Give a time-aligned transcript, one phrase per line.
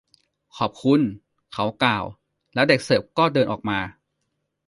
[0.57, 1.01] ขอบคุณ
[1.53, 2.05] เขากล่าว
[2.53, 3.79] แล้วเด็กเสิร์ฟก็เดินออกมา